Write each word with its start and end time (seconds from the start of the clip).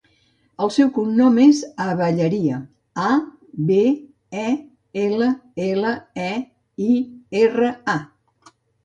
El 0.67 0.71
seu 0.75 0.87
cognom 0.93 1.35
és 1.41 1.57
Abelleira: 1.83 2.57
a, 3.09 3.11
be, 3.67 3.77
e, 4.45 4.47
ela, 5.03 5.29
ela, 5.67 5.93
e, 6.29 6.31
i, 6.87 6.97
erra, 7.43 7.71
a. 7.95 8.55